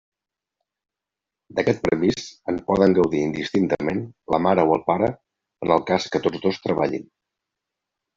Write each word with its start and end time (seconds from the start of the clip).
D'aquest 1.57 1.83
permís 1.87 2.23
en 2.53 2.57
poden 2.71 2.95
gaudir 2.99 3.21
indistintament 3.25 4.01
la 4.35 4.39
mare 4.47 4.65
o 4.71 4.73
el 4.77 4.81
pare 4.89 5.11
en 5.67 5.75
el 5.77 5.85
cas 5.91 6.09
que 6.17 6.23
tots 6.25 6.43
dos 6.47 6.59
treballin. 6.65 7.05